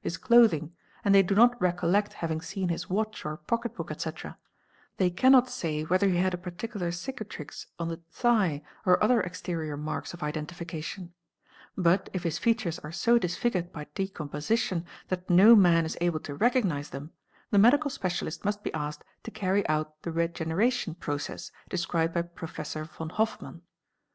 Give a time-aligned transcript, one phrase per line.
[0.00, 4.38] his clothing, and they do not recollect having seen his watch or pocket book, etc.,
[4.96, 9.76] they cannot— say whether he had a particular cicatrix on the thigh, or other exterior
[9.76, 11.12] marks of identification.
[11.76, 16.20] But if his features are so disfigured by de—: composition that no man is able
[16.20, 17.10] to recognise them,
[17.50, 18.46] the medical specialist—
[20.06, 23.60] 'regeneration process'' described by' must be asked to carry out the Professor von Hofmann.